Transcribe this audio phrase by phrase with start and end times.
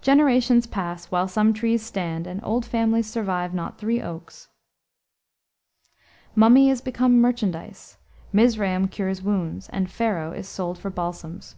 [0.00, 4.48] "Generations pass, while some trees stand, and old families survive not three oaks."
[6.34, 7.98] "Mummy is become merchandise;
[8.32, 11.56] Mizraim cures wounds, and Pharaoh is sold for balsams."